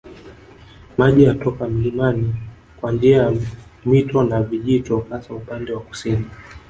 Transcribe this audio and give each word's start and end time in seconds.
Maji 0.97 1.23
yatoka 1.23 1.67
mlimani 1.67 2.35
kwa 2.81 2.91
njia 2.91 3.17
ya 3.21 3.33
mito 3.85 4.23
na 4.23 4.41
vijito 4.43 5.05
hasa 5.09 5.33
upande 5.33 5.71
wa 5.71 5.81
kusini 5.81 6.25